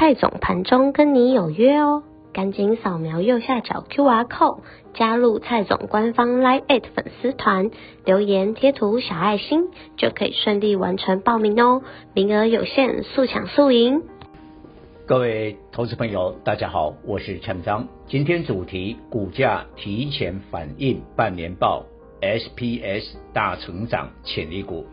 [0.00, 4.60] 蔡总盘中跟你有约哦，赶紧扫描右下角 QR code
[4.94, 7.72] 加入蔡总官方 Live 粉丝团，
[8.04, 11.82] 留言贴图小爱心就可以顺利完成报名哦，
[12.14, 14.04] 名额有限，速抢速赢。
[15.04, 21.84] 各位投资朋友，大家好，我是陈章，今天主题股价提前反映半年报
[22.20, 24.86] ，SPS 大成长潜力股。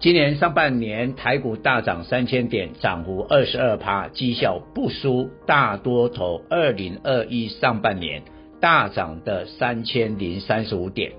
[0.00, 8.22] 今年上半年台股大涨三千点，涨幅二十二趴，绩效不输大多头二零二一上半年
[8.60, 11.10] 大涨的三千零三十五点。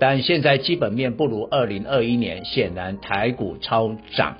[0.00, 4.38] 但现在基本面不如二零二一年，显然台股超涨。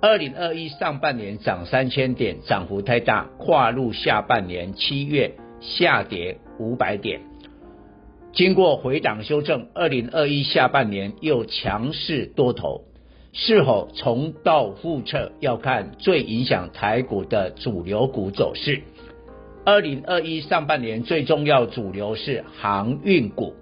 [0.00, 7.22] 二零二一上半年涨三千点，涨幅太大，跨入下半年七月下跌五百点。
[8.32, 12.84] 经过回档修正，二零二一下半年又强势多头。
[13.32, 18.82] 是否重蹈覆辙，要看最影响台股的主流股走势。
[19.64, 23.54] 二零二一上半年最重要主流是航运股，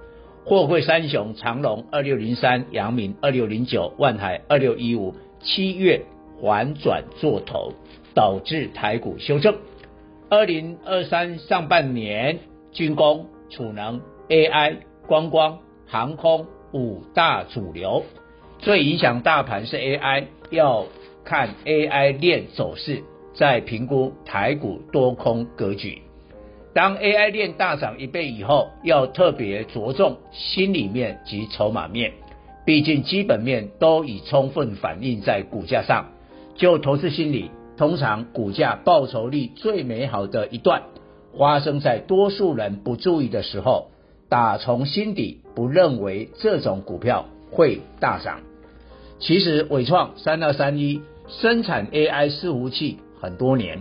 [0.45, 6.03] 货柜三雄长荣二六零三、阳明二六零九、万海二六一五，七月
[6.41, 7.73] 反转做头，
[8.15, 9.57] 导致台股修正。
[10.31, 12.39] 二零二三上半年
[12.73, 18.05] 军工、储能、AI、观光、航空五大主流。
[18.59, 20.87] 最影响大盘是 AI，要
[21.25, 23.03] 看 AI 链走势，
[23.35, 26.03] 再评估台股多空格局。
[26.75, 32.13] 当 AI 链大涨一倍以后，要特别着重心理面及筹码面，
[32.65, 36.13] 毕竟基本面都已充分反映在股价上。
[36.55, 40.83] 就投资心理，通常股价报酬率最美好的一段，
[41.39, 43.91] 发生在多数人不注意的时候，
[44.29, 48.41] 打从心底不认为这种股票会大涨。
[49.19, 53.81] 其实伟创三二三一生产 AI 伺服器很多年，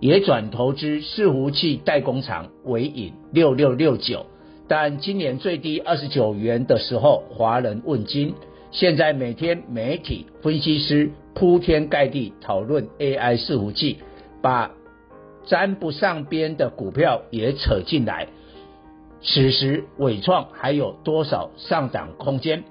[0.00, 4.26] 也转投资伺服器代工厂纬颖六六六九，
[4.68, 8.34] 但今年最低二十九元的时候，华人问津。
[8.72, 13.98] 现在每天媒体分析师铺天盖地讨论 AI 伺服器，
[14.40, 14.70] 把
[15.44, 18.28] 沾不上边的股票也扯进来。
[19.22, 22.62] 此时伟创还有多少上涨空间？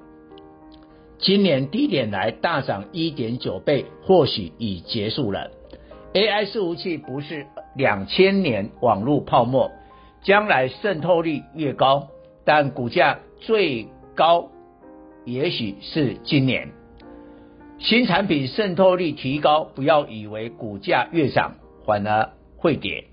[1.19, 5.51] 今年低点来大涨一点九倍，或许已结束了。
[6.13, 9.69] AI 伺服器不是两千年网络泡沫，
[10.23, 12.07] 将来渗透率越高，
[12.45, 14.49] 但股价最高
[15.25, 16.69] 也许是今年。
[17.79, 21.55] 新产品渗透率提高，不要以为股价越涨
[21.85, 23.05] 反而会跌。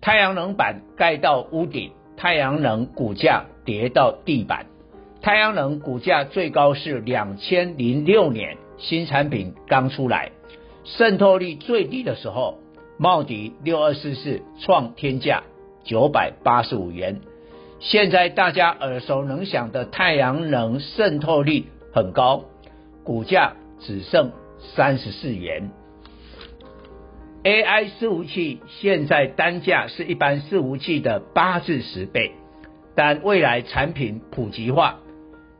[0.00, 4.66] 太阳能板盖到屋顶，太阳能股价跌到地板。
[5.26, 10.30] 太阳能股价最高是两千零六年新产品刚出来，
[10.84, 12.60] 渗透率最低的时候，
[12.96, 15.42] 茂迪六二四四创天价
[15.82, 17.22] 九百八十五元。
[17.80, 22.44] 现在大家耳熟能详的太阳能渗透率很高，
[23.02, 24.30] 股价只剩
[24.76, 25.72] 三十四元。
[27.42, 32.30] AI 伺服器现在单价是一般伺服器的八至十倍，
[32.94, 35.00] 但未来产品普及化。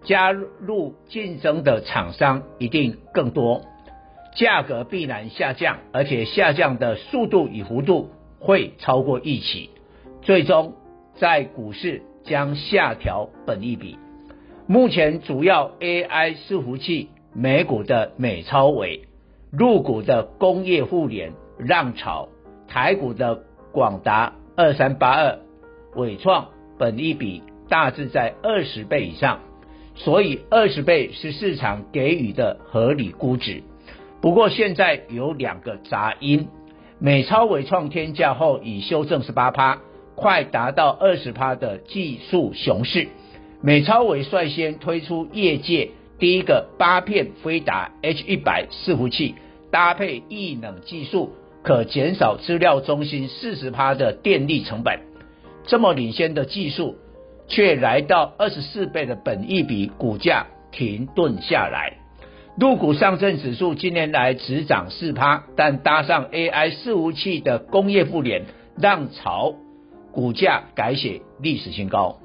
[0.07, 3.63] 加入竞争的厂商一定更多，
[4.37, 9.69] 价格必然下降，而且下降的速度与幅度会超过预期，
[10.23, 10.75] 最终
[11.17, 13.99] 在股市将下调本益比。
[14.69, 19.03] 目前主要 AI 伺服器美股的美超微，
[19.51, 22.29] 陆股的工业互联浪潮，
[22.69, 25.41] 台股的广达二三八二，
[25.97, 29.41] 伟创本益比大致在二十倍以上。
[29.97, 33.63] 所以二十倍是市场给予的合理估值，
[34.21, 36.49] 不过现在有两个杂音，
[36.99, 39.81] 美超伟创天价后已修正十八趴，
[40.15, 43.09] 快达到二十趴的技术熊市。
[43.63, 49.35] 美超伟率先推出业界第一个八片飞达 H 一百伺服器，
[49.71, 51.33] 搭配异冷技术，
[51.63, 55.01] 可减少资料中心四十趴的电力成本。
[55.65, 56.97] 这么领先的技术。
[57.49, 61.95] 却来到二十四倍的本益比，股价停顿下来。
[62.59, 68.47] 陆股上证指数近年来只涨四趴，但搭上 AI 伺服器的工业互联，
[68.79, 69.55] 浪潮
[70.11, 72.19] 股价改写历史新高。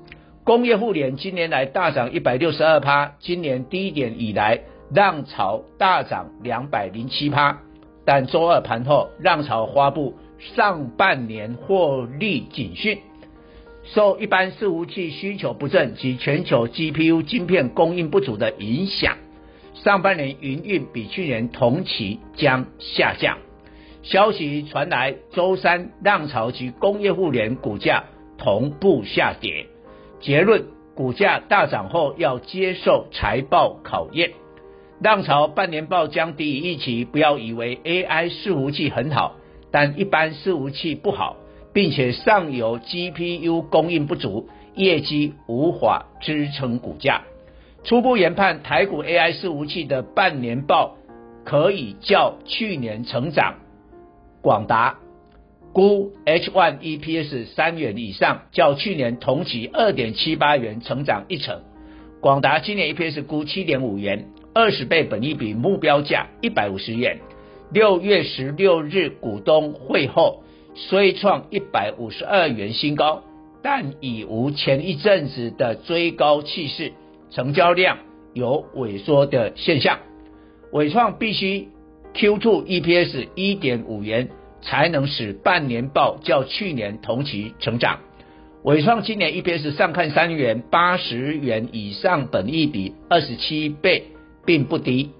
[0.43, 4.61] 工业互联今年来大涨一百六十二趴，今年低点以来
[4.93, 7.59] 浪潮大涨两百零七趴。
[8.05, 12.99] 但周二盘后，浪潮发布上半年获利警讯，
[13.93, 19.17] 受一般伺服器需求不振及全球 GPU 晶片供应不足的影响，
[19.73, 23.37] 上半年营运比去年同期将下降。
[24.01, 28.05] 消息传来，周三浪潮及工业互联股价
[28.37, 29.67] 同步下跌。
[30.21, 30.65] 结论：
[30.95, 34.31] 股价大涨后要接受财报考验。
[35.01, 39.35] 浪潮半年报将低于预期，不要以为 AI 伺服器很好，
[39.69, 41.37] 但一般伺服器不好，
[41.73, 47.21] 并且上游 GPU 供应不足，业绩无法支撑股价。
[47.83, 50.97] 初步研判，台股 AI 伺服器的半年报
[51.43, 53.55] 可以较去年成长。
[54.41, 54.99] 广达
[55.73, 61.61] 估 H1 EPS 三元以上，较去年同期二点七八元成长一成。
[62.19, 64.27] 广达今年 EPS 估七点五元。
[64.53, 67.19] 二十倍本益比目标价一百五十元，
[67.71, 70.40] 六月十六日股东会后
[70.75, 73.23] 虽创一百五十二元新高，
[73.61, 76.93] 但已无前一阵子的追高气势，
[77.29, 77.99] 成交量
[78.33, 79.99] 有萎缩的现象。
[80.71, 81.67] 伟创必须
[82.13, 84.29] Q2 EPS 一点五元，
[84.61, 87.99] 才能使半年报较去年同期成长。
[88.63, 94.05] 伟创今年 EPS 上看三元，八十元以上本益比二十七倍。
[94.43, 95.11] 并不低，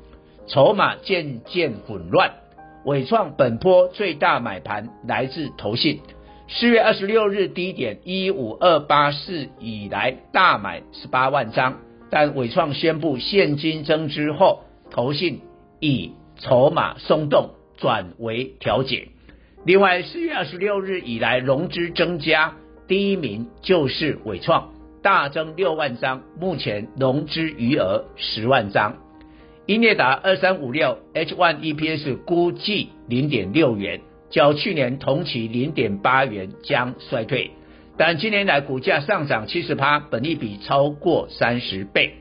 [0.48, 2.41] 筹码渐渐混乱。
[2.84, 6.00] 伟创本波最大买盘来自投信，
[6.48, 11.78] 四月二十六日低点一五二八四以来大买十八万张，
[12.10, 15.42] 但伟创宣布现金增资后，投信
[15.80, 19.10] 以筹码松动转为调解。
[19.64, 22.56] 另外，四月二十六日以来融资增加，
[22.88, 24.72] 第一名就是伟创，
[25.04, 28.98] 大增六万张，目前融资余额十万张。
[29.68, 37.52] 英业达二三五六 H1 EPS 估计零点六元，较去年同期零点八元将衰退，
[37.96, 42.16] 但今年来股价上涨七十趴，本益比超过三十倍。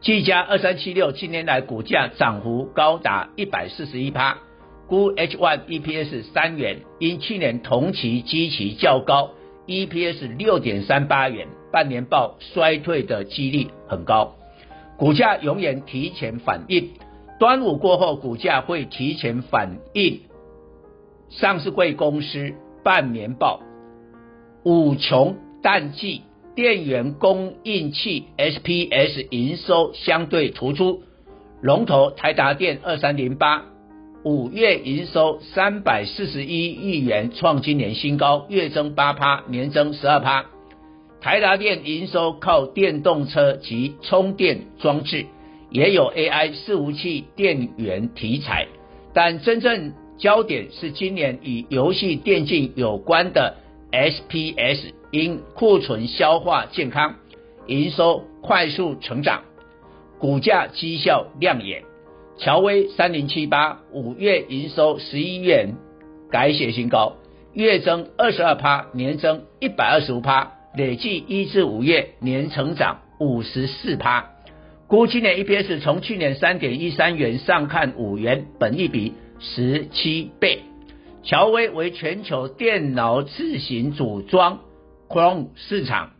[0.00, 4.38] 技嘉二三七六今年来股价涨幅高达一百四十一趴，
[4.86, 9.32] 估 H1 EPS 三元，因去年同期基期较高
[9.66, 14.37] ，EPS 六点三八元，半年报衰退的几率很高。
[14.98, 16.90] 股价永远提前反应，
[17.38, 20.22] 端午过后股价会提前反应。
[21.30, 22.52] 上市贵公司
[22.82, 23.60] 半年报，
[24.64, 26.22] 五穷淡季，
[26.56, 31.02] 电源供应器 SPS 营收相对突出。
[31.60, 33.66] 龙头台达电二三零八，
[34.24, 40.46] 五月营收三百四十一亿元，创今年新高，月增八趴，年增十二趴。
[41.20, 45.26] 台达电营收靠电动车及充电装置，
[45.70, 48.68] 也有 AI 伺服器电源题材，
[49.12, 53.56] 但真正焦点是今年与游戏电竞有关的
[53.90, 57.16] SPS，因库存消化健康，
[57.66, 59.42] 营收快速成长，
[60.20, 61.82] 股价绩效亮眼。
[62.36, 65.74] 乔威三零七八五月营收十一元，
[66.30, 67.16] 改写新高，
[67.52, 70.52] 月增二十二趴，年增一百二十五趴。
[70.78, 74.30] 累计一至五月年成长五十四趴，
[74.86, 80.60] 估今年 EPS 从去年三点一三元上看五元，本一比十七倍。
[81.24, 84.60] 乔威为全球电脑自行组装
[85.08, 86.12] Chrome 市场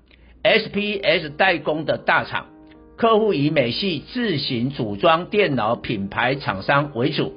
[0.42, 2.48] SPS 代工的大厂，
[2.96, 7.34] 客户以美系自行组装电脑品牌厂商为主。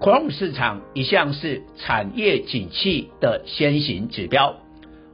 [0.00, 4.56] Chrome 市场一向是产业景气的先行指标。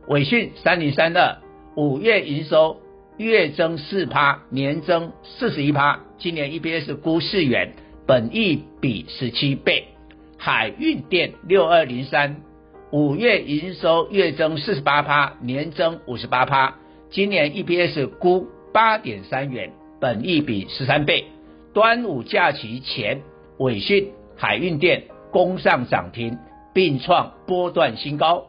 [0.09, 1.39] 伟讯三零三二
[1.77, 2.79] 五月营收
[3.19, 7.75] 月增四趴，年增四十一趴，今年 EPS 估四元，
[8.07, 9.85] 本益比十七倍。
[10.37, 12.39] 海运电六二零三
[12.91, 16.79] 五月营收月增四十八趴，年增五十八趴，
[17.11, 21.27] 今年 EPS 估八点三元，本益比十三倍。
[21.73, 23.23] 端午假期前，
[23.59, 26.39] 伟讯、海运电攻上涨停，
[26.75, 28.49] 并创波段新高。